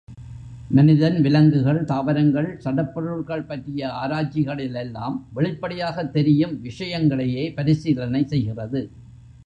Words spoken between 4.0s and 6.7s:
ஆராய்ச்சிகளிலெல்லாம் வெளிப்படையாகத் தெரியும்